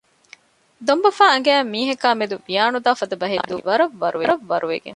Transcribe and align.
ދޮންބަފާ 0.87 1.25
އަނގައިން 1.31 1.71
މީހަކާ 1.73 2.09
މެދު 2.19 2.35
ވިޔާނުދާ 2.45 2.91
ފަދަ 2.99 3.15
ބަހެއް 3.21 3.45
ދޫކޮށްލާނީ 3.49 3.95
ވަރަށް 4.01 4.43
ވަރުވެގެން 4.49 4.87